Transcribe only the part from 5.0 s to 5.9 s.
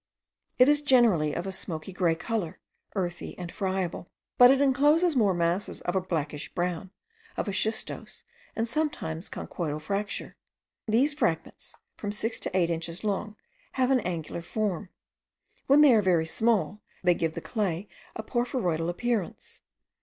more solid masses